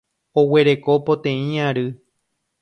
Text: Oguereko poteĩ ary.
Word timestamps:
Oguereko 0.43 0.95
poteĩ 1.09 1.45
ary. 1.67 1.85